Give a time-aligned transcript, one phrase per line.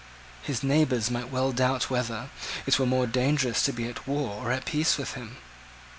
[0.41, 2.31] His neighbours might well doubt whether
[2.65, 5.37] it were more dangerous to be at war or at peace with him.